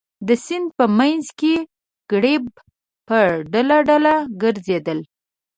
[0.27, 1.53] د سیند په منځ کې
[2.11, 2.43] ګرېب
[3.07, 3.17] په
[3.51, 4.99] ډله ډله ګرځېدل.